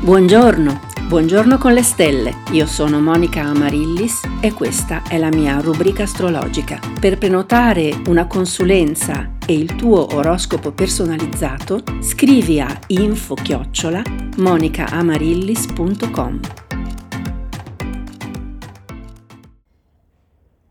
[0.00, 0.78] Buongiorno,
[1.08, 2.44] buongiorno con le stelle.
[2.52, 6.78] Io sono Monica Amarillis e questa è la mia rubrica astrologica.
[7.00, 14.02] Per prenotare una consulenza e il tuo oroscopo personalizzato, scrivi a info-chiocciola
[14.36, 16.40] monicaamarillis.com.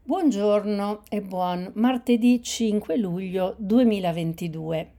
[0.03, 4.96] Buongiorno e buon martedì 5 luglio 2022.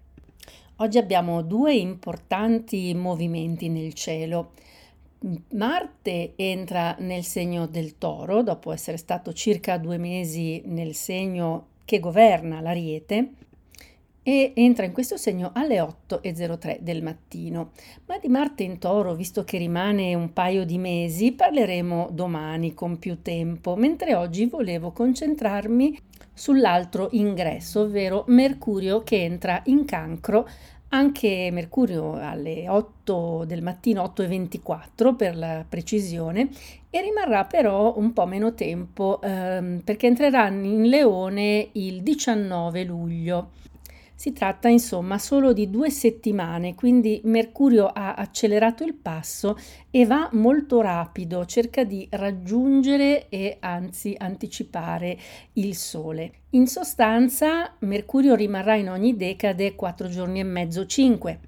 [0.81, 4.53] Oggi abbiamo due importanti movimenti nel cielo.
[5.55, 11.99] Marte entra nel segno del toro dopo essere stato circa due mesi nel segno che
[11.99, 13.33] governa l'ariete
[14.23, 17.73] e entra in questo segno alle 8.03 del mattino.
[18.07, 23.01] Ma di Marte in toro, visto che rimane un paio di mesi, parleremo domani con
[23.01, 25.99] più tempo, mentre oggi volevo concentrarmi
[26.39, 30.49] sull'altro ingresso, ovvero Mercurio che entra in cancro
[30.91, 36.49] anche Mercurio alle 8 del mattino, 8.24 per la precisione,
[36.89, 43.51] e rimarrà però un po' meno tempo ehm, perché entrerà in Leone il 19 luglio.
[44.21, 49.57] Si tratta insomma solo di due settimane, quindi Mercurio ha accelerato il passo
[49.93, 55.17] e va molto rapido, cerca di raggiungere e anzi anticipare
[55.53, 56.33] il Sole.
[56.51, 61.39] In sostanza Mercurio rimarrà in ogni decade 4 giorni e mezzo, 5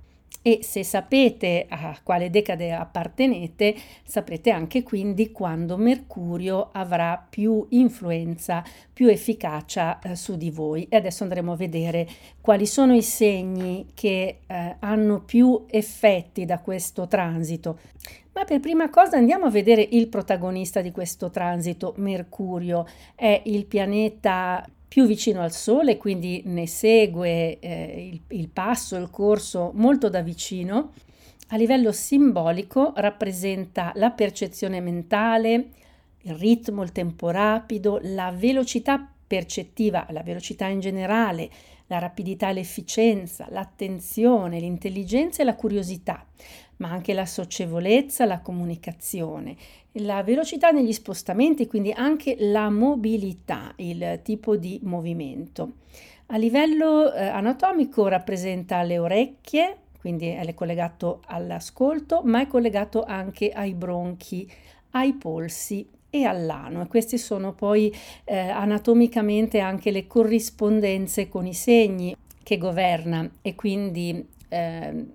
[0.43, 8.65] e se sapete a quale decade appartenete, saprete anche quindi quando Mercurio avrà più influenza,
[8.93, 10.87] più efficacia eh, su di voi.
[10.89, 12.09] E adesso andremo a vedere
[12.41, 17.79] quali sono i segni che eh, hanno più effetti da questo transito.
[18.33, 22.87] Ma per prima cosa andiamo a vedere il protagonista di questo transito, Mercurio.
[23.15, 29.09] È il pianeta più vicino al Sole, quindi ne segue eh, il, il passo, il
[29.09, 30.95] corso molto da vicino.
[31.51, 35.69] A livello simbolico rappresenta la percezione mentale,
[36.23, 41.49] il ritmo, il tempo rapido, la velocità percettiva, la velocità in generale,
[41.87, 46.27] la rapidità l'efficienza, l'attenzione, l'intelligenza e la curiosità,
[46.79, 49.55] ma anche la socievolezza, la comunicazione,
[49.95, 55.73] la velocità negli spostamenti, quindi anche la mobilità, il tipo di movimento.
[56.27, 63.51] A livello eh, anatomico rappresenta le orecchie, quindi è collegato all'ascolto, ma è collegato anche
[63.51, 64.51] ai bronchi,
[64.91, 66.83] ai polsi e all'ano.
[66.83, 67.93] E queste sono poi
[68.25, 75.07] eh, anatomicamente anche le corrispondenze con i segni che governa e quindi eh,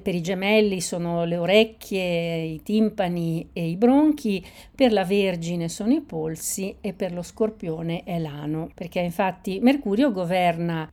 [0.00, 5.92] per i gemelli sono le orecchie, i timpani e i bronchi, per la Vergine sono
[5.92, 10.90] i polsi e per lo Scorpione è l'ano, perché infatti Mercurio governa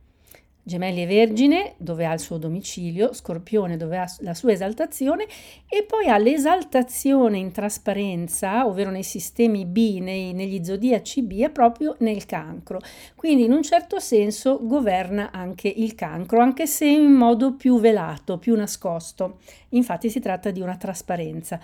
[0.68, 5.26] Gemelli e Vergine, dove ha il suo domicilio, Scorpione, dove ha la sua esaltazione,
[5.66, 11.48] e poi ha l'esaltazione in trasparenza, ovvero nei sistemi B, nei, negli zodiaci B, è
[11.48, 12.80] proprio nel cancro.
[13.16, 18.36] Quindi in un certo senso governa anche il cancro, anche se in modo più velato,
[18.36, 19.38] più nascosto.
[19.70, 21.58] Infatti si tratta di una trasparenza.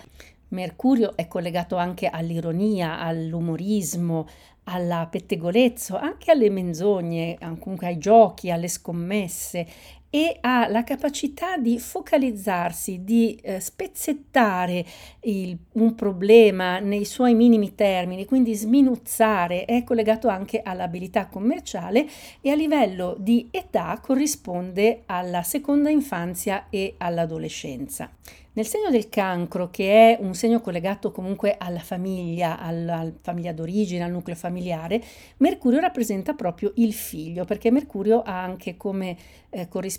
[0.47, 4.27] Mercurio è collegato anche all'ironia, all'umorismo,
[4.65, 9.67] alla pettegolezzo, anche alle menzogne, comunque ai giochi, alle scommesse
[10.09, 14.85] e ha la capacità di focalizzarsi, di eh, spezzettare
[15.21, 22.07] il, un problema nei suoi minimi termini, quindi sminuzzare, è collegato anche all'abilità commerciale
[22.41, 28.09] e a livello di età corrisponde alla seconda infanzia e all'adolescenza.
[28.55, 34.05] Nel segno del cancro, che è un segno collegato comunque alla famiglia, alla, famiglia d'origine,
[34.05, 35.03] al nucleo familiare,
[35.37, 39.17] Mercurio rappresenta proprio il figlio, perché Mercurio ha anche come
[39.49, 39.94] eh, corrispondenza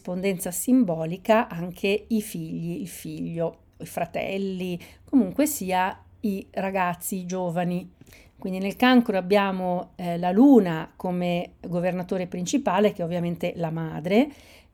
[0.51, 7.93] simbolica anche i figli, il figlio, i fratelli, comunque sia i ragazzi, i giovani.
[8.39, 14.29] Quindi nel cancro abbiamo eh, la luna come governatore principale, che è ovviamente la madre,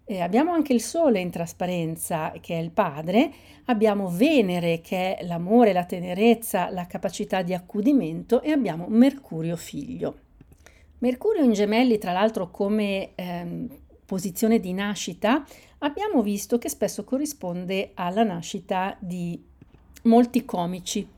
[0.04, 3.30] eh, abbiamo anche il Sole in trasparenza, che è il padre,
[3.66, 10.16] abbiamo Venere, che è l'amore, la tenerezza, la capacità di accudimento, e abbiamo Mercurio figlio.
[10.98, 13.68] Mercurio in gemelli, tra l'altro, come ehm,
[14.12, 15.42] posizione di nascita,
[15.78, 19.42] abbiamo visto che spesso corrisponde alla nascita di
[20.02, 21.08] molti comici,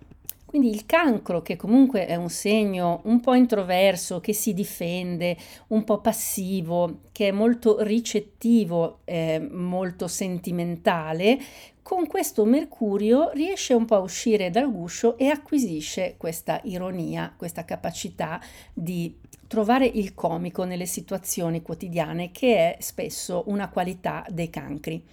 [0.54, 5.36] quindi il cancro, che comunque è un segno un po' introverso, che si difende,
[5.68, 11.40] un po' passivo, che è molto ricettivo, eh, molto sentimentale,
[11.84, 17.66] con questo Mercurio riesce un po' a uscire dal guscio e acquisisce questa ironia, questa
[17.66, 18.40] capacità
[18.72, 19.14] di
[19.46, 25.04] trovare il comico nelle situazioni quotidiane, che è spesso una qualità dei cancri.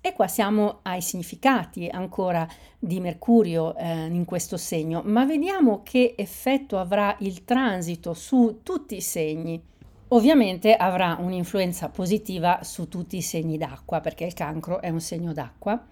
[0.00, 2.46] E qua siamo ai significati ancora
[2.76, 8.96] di Mercurio eh, in questo segno, ma vediamo che effetto avrà il transito su tutti
[8.96, 9.62] i segni.
[10.08, 15.32] Ovviamente avrà un'influenza positiva su tutti i segni d'acqua, perché il cancro è un segno
[15.32, 15.86] d'acqua,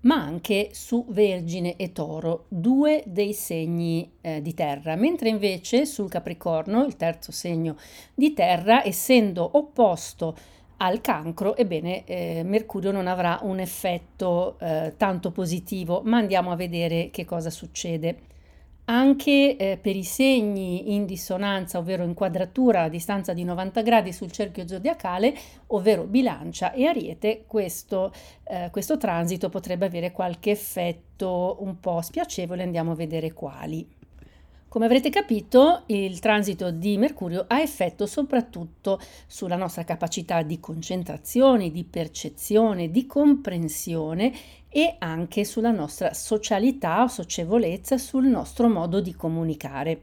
[0.00, 6.08] ma anche su Vergine e Toro, due dei segni eh, di terra, mentre invece sul
[6.08, 7.76] Capricorno, il terzo segno
[8.14, 10.36] di terra, essendo opposto
[10.78, 16.56] al cancro, ebbene eh, Mercurio non avrà un effetto eh, tanto positivo, ma andiamo a
[16.56, 18.36] vedere che cosa succede.
[18.90, 24.14] Anche eh, per i segni in dissonanza, ovvero in quadratura a distanza di 90 gradi
[24.14, 25.36] sul cerchio zodiacale,
[25.66, 28.10] ovvero bilancia e ariete, questo,
[28.44, 33.86] eh, questo transito potrebbe avere qualche effetto un po' spiacevole, andiamo a vedere quali.
[34.68, 41.70] Come avrete capito, il transito di Mercurio ha effetto soprattutto sulla nostra capacità di concentrazione,
[41.70, 44.32] di percezione, di comprensione
[44.68, 50.02] e anche sulla nostra socialità o socievolezza, sul nostro modo di comunicare.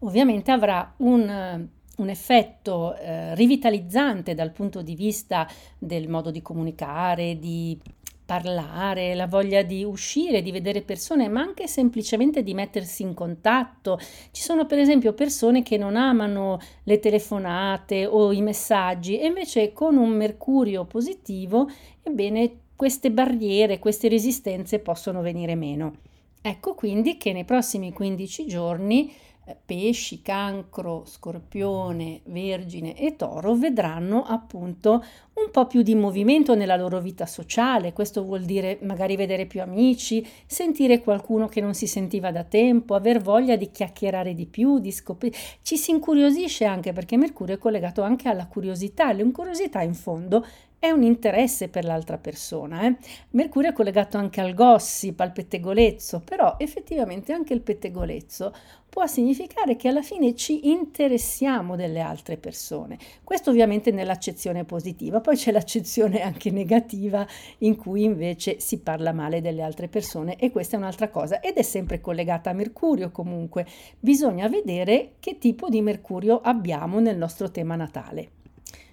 [0.00, 5.46] Ovviamente avrà un un effetto eh, rivitalizzante dal punto di vista
[5.78, 7.78] del modo di comunicare, di
[8.24, 13.98] parlare, la voglia di uscire, di vedere persone, ma anche semplicemente di mettersi in contatto.
[14.30, 19.72] Ci sono per esempio persone che non amano le telefonate o i messaggi e invece
[19.72, 21.68] con un mercurio positivo,
[22.02, 25.94] ebbene, queste barriere, queste resistenze possono venire meno.
[26.40, 29.12] Ecco quindi che nei prossimi 15 giorni
[29.44, 35.04] eh, pesci, cancro, scorpione, vergine e toro vedranno appunto
[35.34, 37.92] un po' più di movimento nella loro vita sociale.
[37.92, 42.94] Questo vuol dire magari vedere più amici, sentire qualcuno che non si sentiva da tempo,
[42.94, 45.36] aver voglia di chiacchierare di più, di scoprire.
[45.62, 49.10] Ci si incuriosisce anche perché Mercurio è collegato anche alla curiosità.
[49.10, 50.46] L'incuriosità in fondo
[50.82, 52.84] è un interesse per l'altra persona.
[52.84, 52.96] Eh?
[53.30, 58.52] Mercurio è collegato anche al gossip, al pettegolezzo, però effettivamente anche il pettegolezzo
[58.88, 62.98] può significare che alla fine ci interessiamo delle altre persone.
[63.22, 67.24] Questo ovviamente nell'accezione positiva, poi c'è l'accezione anche negativa
[67.58, 71.58] in cui invece si parla male delle altre persone e questa è un'altra cosa ed
[71.58, 73.66] è sempre collegata a Mercurio comunque.
[74.00, 78.41] Bisogna vedere che tipo di Mercurio abbiamo nel nostro tema natale.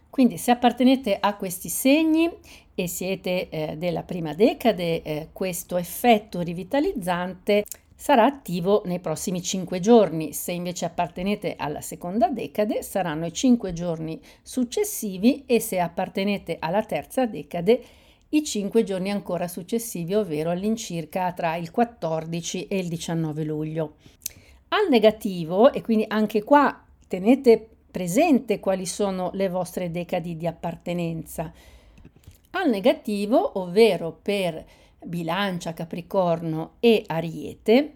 [0.10, 2.30] Quindi se appartenete a questi segni
[2.74, 7.66] e siete eh, della prima decade, eh, questo effetto rivitalizzante
[7.96, 10.34] sarà attivo nei prossimi 5 giorni.
[10.34, 16.84] Se invece appartenete alla seconda decade, saranno i 5 giorni successivi e se appartenete alla
[16.84, 17.84] terza decade,
[18.30, 23.96] i 5 giorni ancora successivi, ovvero all'incirca tra il 14 e il 19 luglio.
[24.70, 31.52] Al negativo, e quindi anche qua tenete presente quali sono le vostre decadi di appartenenza.
[32.52, 34.66] Al negativo, ovvero per
[35.04, 37.94] bilancia, capricorno e ariete,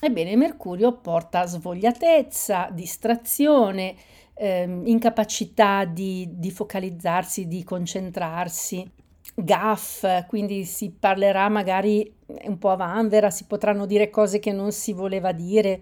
[0.00, 3.94] ebbene Mercurio porta svogliatezza, distrazione,
[4.34, 8.88] ehm, incapacità di, di focalizzarsi, di concentrarsi,
[9.34, 14.72] gaff, quindi si parlerà magari un po' a vanvera, si potranno dire cose che non
[14.72, 15.80] si voleva dire,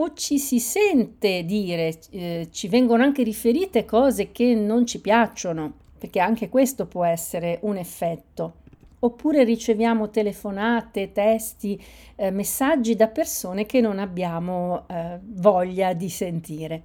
[0.00, 5.72] o ci si sente dire, eh, ci vengono anche riferite cose che non ci piacciono,
[5.98, 8.54] perché anche questo può essere un effetto.
[9.00, 11.80] Oppure riceviamo telefonate, testi,
[12.16, 16.82] eh, messaggi da persone che non abbiamo eh, voglia di sentire.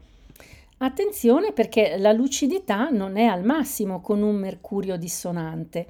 [0.78, 5.88] Attenzione perché la lucidità non è al massimo con un mercurio dissonante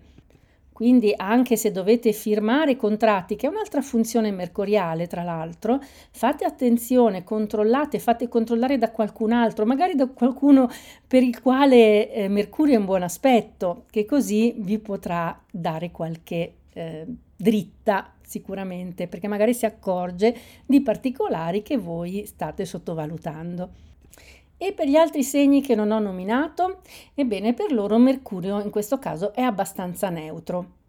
[0.76, 5.80] quindi anche se dovete firmare contratti, che è un'altra funzione mercuriale tra l'altro,
[6.12, 10.70] fate attenzione, controllate, fate controllare da qualcun altro, magari da qualcuno
[11.08, 16.56] per il quale eh, Mercurio è un buon aspetto, che così vi potrà dare qualche
[16.74, 17.06] eh,
[17.38, 23.70] dritta sicuramente, perché magari si accorge di particolari che voi state sottovalutando.
[24.58, 26.80] E per gli altri segni che non ho nominato,
[27.14, 30.84] ebbene per loro Mercurio in questo caso è abbastanza neutro.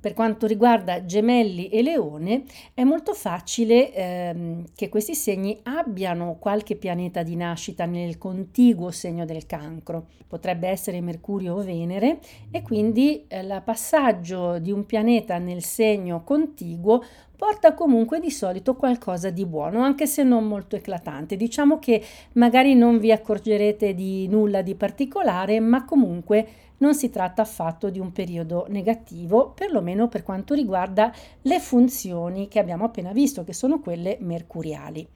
[0.00, 6.76] Per quanto riguarda gemelli e leone, è molto facile ehm, che questi segni abbiano qualche
[6.76, 10.06] pianeta di nascita nel contiguo segno del cancro.
[10.28, 12.20] Potrebbe essere Mercurio o Venere
[12.52, 17.02] e quindi eh, il passaggio di un pianeta nel segno contiguo
[17.38, 21.36] porta comunque di solito qualcosa di buono, anche se non molto eclatante.
[21.36, 22.02] Diciamo che
[22.32, 28.00] magari non vi accorgerete di nulla di particolare, ma comunque non si tratta affatto di
[28.00, 33.78] un periodo negativo, perlomeno per quanto riguarda le funzioni che abbiamo appena visto, che sono
[33.78, 35.06] quelle mercuriali.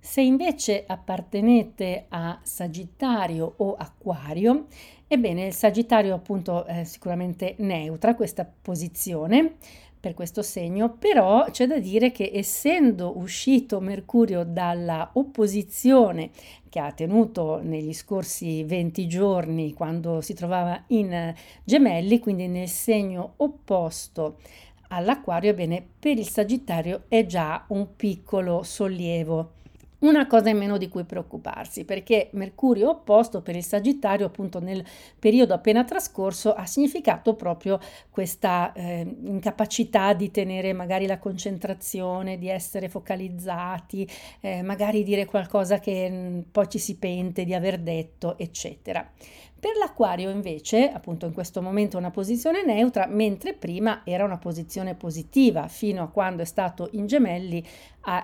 [0.00, 4.66] Se invece appartenete a Sagittario o Acquario,
[5.06, 9.54] ebbene il Sagittario appunto è sicuramente neutra questa posizione
[10.04, 16.28] per questo segno, però c'è da dire che essendo uscito Mercurio dalla opposizione
[16.68, 21.32] che ha tenuto negli scorsi 20 giorni quando si trovava in
[21.64, 24.36] gemelli, quindi nel segno opposto
[24.88, 29.52] all'acquario, ebbene per il Sagittario è già un piccolo sollievo
[30.08, 34.84] una cosa in meno di cui preoccuparsi, perché Mercurio opposto per il Sagittario, appunto nel
[35.18, 37.78] periodo appena trascorso, ha significato proprio
[38.10, 44.08] questa eh, incapacità di tenere magari la concentrazione, di essere focalizzati,
[44.40, 49.08] eh, magari dire qualcosa che mm, poi ci si pente di aver detto, eccetera.
[49.64, 54.94] Per l'acquario invece, appunto in questo momento una posizione neutra, mentre prima era una posizione
[54.94, 57.66] positiva, fino a quando è stato in gemelli,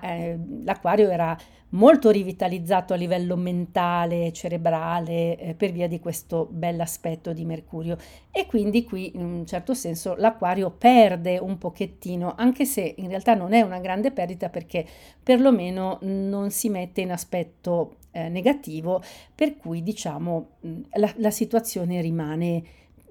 [0.03, 1.37] eh, l'acquario era
[1.71, 7.97] molto rivitalizzato a livello mentale, cerebrale, eh, per via di questo bell'aspetto di Mercurio.
[8.31, 13.35] E quindi qui in un certo senso l'acquario perde un pochettino, anche se in realtà
[13.35, 14.87] non è una grande perdita perché
[15.23, 19.03] perlomeno non si mette in aspetto eh, negativo,
[19.35, 20.49] per cui diciamo
[20.95, 22.63] la, la situazione rimane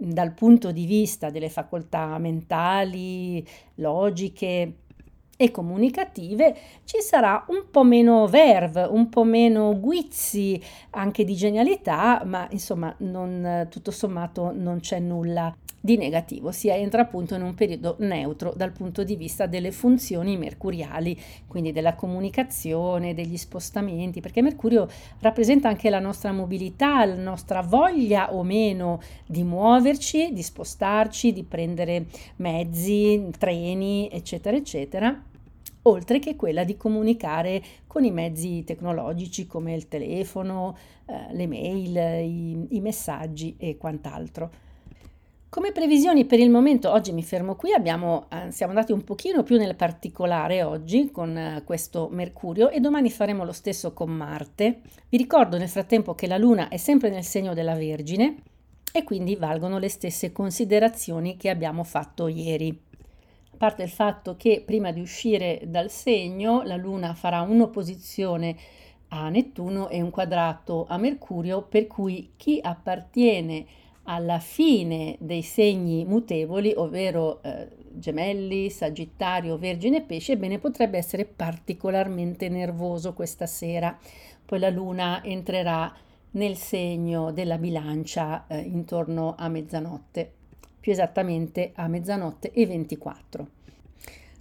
[0.02, 3.46] dal punto di vista delle facoltà mentali,
[3.76, 4.74] logiche,
[5.42, 6.54] e comunicative
[6.84, 12.94] ci sarà un po' meno verve, un po' meno guizzi anche di genialità, ma insomma
[12.98, 18.52] non, tutto sommato non c'è nulla di negativo, si entra appunto in un periodo neutro
[18.54, 21.18] dal punto di vista delle funzioni mercuriali,
[21.48, 24.90] quindi della comunicazione, degli spostamenti, perché Mercurio
[25.22, 31.44] rappresenta anche la nostra mobilità, la nostra voglia o meno di muoverci, di spostarci, di
[31.44, 35.28] prendere mezzi, treni, eccetera, eccetera
[35.84, 41.96] oltre che quella di comunicare con i mezzi tecnologici come il telefono, eh, le mail,
[41.96, 44.68] i, i messaggi e quant'altro.
[45.50, 49.42] Come previsioni per il momento, oggi mi fermo qui, abbiamo, eh, siamo andati un pochino
[49.42, 54.82] più nel particolare oggi con eh, questo Mercurio e domani faremo lo stesso con Marte.
[55.10, 58.36] Vi ricordo nel frattempo che la Luna è sempre nel segno della Vergine
[58.94, 62.89] e quindi valgono le stesse considerazioni che abbiamo fatto ieri.
[63.60, 68.56] Parte il fatto che prima di uscire dal segno la Luna farà un'opposizione
[69.10, 73.66] a Nettuno e un quadrato a Mercurio, per cui chi appartiene
[74.04, 81.26] alla fine dei segni mutevoli, ovvero eh, gemelli, sagittario, vergine e pesce, ebbene potrebbe essere
[81.26, 84.00] particolarmente nervoso questa sera.
[84.46, 85.94] Poi la luna entrerà
[86.32, 90.34] nel segno della bilancia eh, intorno a mezzanotte,
[90.80, 93.48] più esattamente a mezzanotte e 24.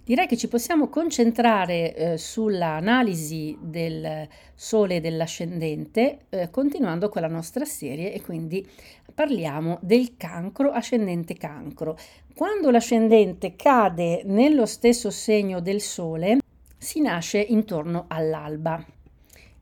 [0.09, 7.63] Direi che ci possiamo concentrare eh, sull'analisi del Sole dell'ascendente, eh, continuando con la nostra
[7.63, 8.67] serie e quindi
[9.13, 11.95] parliamo del cancro ascendente cancro.
[12.33, 16.39] Quando l'ascendente cade nello stesso segno del Sole,
[16.75, 18.83] si nasce intorno all'alba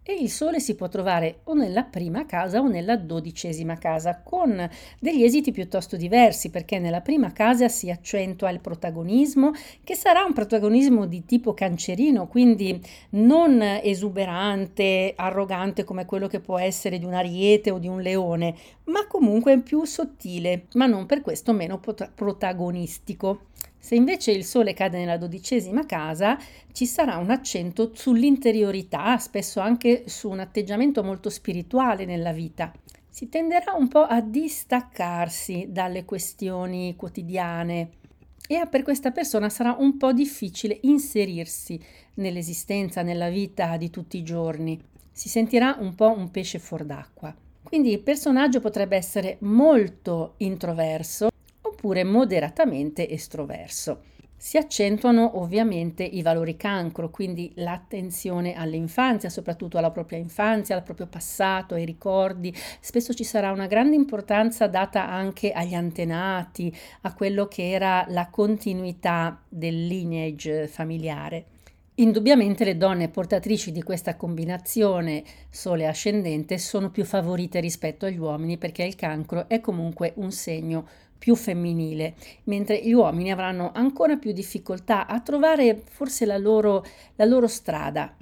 [0.09, 4.69] e il Sole si può trovare o nella prima casa o nella dodicesima casa, con
[4.99, 9.51] degli esiti piuttosto diversi, perché nella prima casa si accentua il protagonismo,
[9.83, 16.57] che sarà un protagonismo di tipo cancerino, quindi non esuberante, arrogante come quello che può
[16.57, 21.19] essere di un ariete o di un leone, ma comunque più sottile, ma non per
[21.21, 21.81] questo meno
[22.15, 23.41] protagonistico.
[23.87, 26.37] Se invece il Sole cade nella dodicesima casa,
[26.73, 32.73] ci sarà un accento sull'interiorità, spesso anche su un atteggiamento molto spirituale nella vita.
[33.07, 37.91] Si tenderà un po' a distaccarsi dalle questioni quotidiane
[38.45, 41.79] e per questa persona sarà un po' difficile inserirsi
[42.15, 44.77] nell'esistenza, nella vita di tutti i giorni.
[45.13, 47.33] Si sentirà un po' un pesce fuor d'acqua.
[47.63, 51.29] Quindi il personaggio potrebbe essere molto introverso
[51.87, 54.01] oppure moderatamente estroverso.
[54.35, 61.07] Si accentuano ovviamente i valori cancro, quindi l'attenzione all'infanzia, soprattutto alla propria infanzia, al proprio
[61.07, 62.53] passato, ai ricordi.
[62.79, 68.27] Spesso ci sarà una grande importanza data anche agli antenati, a quello che era la
[68.29, 71.45] continuità del lineage familiare.
[71.99, 78.59] Indubbiamente le donne portatrici di questa combinazione sole ascendente sono più favorite rispetto agli uomini
[78.59, 84.31] perché il cancro è comunque un segno più femminile, mentre gli uomini avranno ancora più
[84.31, 88.15] difficoltà a trovare forse la loro, la loro strada.